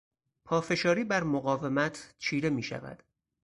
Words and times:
پافشاری 0.45 1.03
بر 1.03 1.23
مقاومت 1.23 2.13
چیره 2.17 2.49
میشود. 2.49 3.03